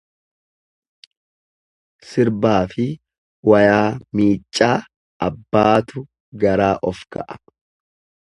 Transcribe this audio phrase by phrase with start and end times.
[2.11, 2.85] Sirbaafi
[3.49, 4.71] wayaa miiccaa
[5.29, 6.05] abbaatu
[6.45, 7.39] garaa of ga'a.